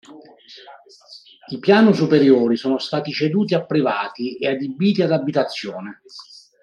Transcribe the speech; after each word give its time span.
I 1.51 1.59
piano 1.59 1.93
superiori 1.93 2.57
sono 2.57 2.79
stati 2.79 3.11
ceduti 3.11 3.53
a 3.53 3.63
privati 3.63 4.35
e 4.35 4.47
adibiti 4.47 5.03
ad 5.03 5.11
abitazione. 5.11 6.01